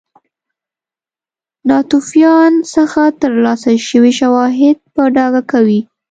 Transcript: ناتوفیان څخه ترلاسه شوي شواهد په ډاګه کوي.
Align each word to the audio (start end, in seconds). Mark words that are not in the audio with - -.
ناتوفیان 1.67 2.53
څخه 2.73 3.03
ترلاسه 3.21 3.71
شوي 3.89 4.11
شواهد 4.19 4.77
په 4.93 5.01
ډاګه 5.15 5.41
کوي. 5.51 5.79